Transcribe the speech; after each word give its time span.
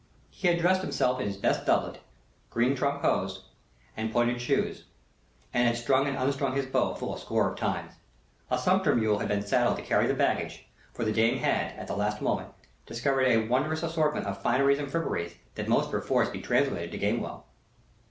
He 0.31 0.47
had 0.47 0.57
dressed 0.59 0.81
himself 0.81 1.19
in 1.19 1.27
his 1.27 1.37
best 1.37 1.63
doublet, 1.67 1.99
green 2.49 2.75
trunk 2.75 3.03
hose, 3.03 3.45
and 3.95 4.11
pointed 4.11 4.41
shoes, 4.41 4.85
and 5.53 5.67
had 5.67 5.77
strung 5.77 6.07
and 6.07 6.17
unstrung 6.17 6.55
his 6.55 6.65
bow 6.65 6.95
full 6.95 7.13
a 7.15 7.19
score 7.19 7.51
of 7.51 7.55
times. 7.55 7.93
A 8.49 8.57
sumpter 8.57 8.95
mule 8.95 9.19
had 9.19 9.27
been 9.27 9.43
saddled 9.45 9.75
to 9.77 9.83
carry 9.83 10.07
the 10.07 10.15
baggage, 10.15 10.65
for 10.91 11.05
the 11.05 11.13
dame 11.13 11.37
had, 11.37 11.73
at 11.77 11.85
the 11.85 11.95
last 11.95 12.19
moment, 12.19 12.49
discovered 12.87 13.27
a 13.27 13.45
wondrous 13.47 13.83
assortment 13.83 14.25
of 14.25 14.41
fineries 14.41 14.79
and 14.79 14.91
fripperies 14.91 15.35
that 15.53 15.67
most 15.69 15.91
perforce 15.91 16.31
be 16.31 16.41
translated 16.41 16.91
to 16.93 16.97
Gamewell. 16.97 17.43